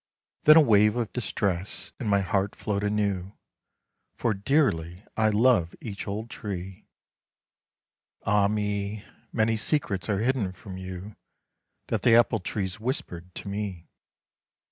[0.45, 3.33] Then a wave of distress in my heart flowed anew,
[4.15, 6.87] For dearly I love each old tree;
[8.23, 9.05] Ah me!
[9.31, 11.15] many secrets are hidden from you
[11.89, 13.89] That the apple trees whispered to me.